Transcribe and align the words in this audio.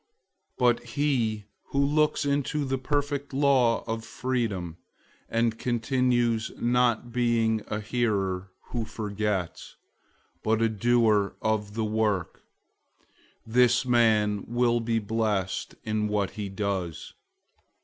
001:025 0.57 0.57
But 0.57 0.83
he 0.87 1.45
who 1.65 1.85
looks 1.85 2.25
into 2.25 2.65
the 2.65 2.79
perfect 2.79 3.33
law 3.35 3.83
of 3.85 4.03
freedom, 4.03 4.77
and 5.29 5.59
continues, 5.59 6.49
not 6.57 7.11
being 7.11 7.61
a 7.67 7.79
hearer 7.79 8.49
who 8.69 8.83
forgets, 8.83 9.75
but 10.41 10.59
a 10.59 10.69
doer 10.69 11.35
of 11.39 11.75
the 11.75 11.85
work, 11.85 12.41
this 13.45 13.85
man 13.85 14.43
will 14.47 14.79
be 14.79 14.97
blessed 14.97 15.75
in 15.83 16.07
what 16.07 16.31
he 16.31 16.49
does. 16.49 17.13